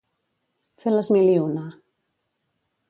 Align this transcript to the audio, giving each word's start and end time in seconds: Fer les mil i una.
Fer 0.85 0.93
les 0.95 1.11
mil 1.17 1.31
i 1.35 1.37
una. 1.45 1.69